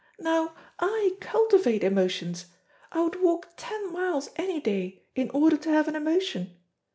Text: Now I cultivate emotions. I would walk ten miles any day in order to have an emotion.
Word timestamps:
Now 0.17 0.55
I 0.79 1.15
cultivate 1.21 1.83
emotions. 1.83 2.47
I 2.91 3.03
would 3.03 3.21
walk 3.21 3.49
ten 3.55 3.93
miles 3.93 4.31
any 4.35 4.59
day 4.59 5.03
in 5.13 5.29
order 5.29 5.57
to 5.57 5.69
have 5.69 5.87
an 5.87 5.95
emotion. 5.95 6.57